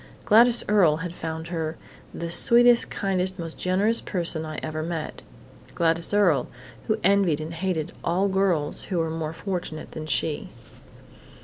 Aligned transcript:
Gladys 0.25 0.63
Earle 0.67 0.97
had 1.05 1.13
found 1.13 1.49
her 1.49 1.77
"the 2.11 2.31
sweetest, 2.31 2.89
kindest, 2.89 3.37
most 3.37 3.59
generous 3.59 4.01
person 4.01 4.47
I 4.47 4.55
ever 4.63 4.81
met" 4.81 5.21
Gladys 5.75 6.11
Earle, 6.11 6.47
who 6.87 6.97
envied 7.03 7.39
and 7.39 7.53
hated 7.53 7.91
all 8.03 8.27
girls 8.27 8.85
who 8.85 8.97
were 8.97 9.11
more 9.11 9.33
fortunate 9.33 9.91
than 9.91 10.07
she. 10.07 10.49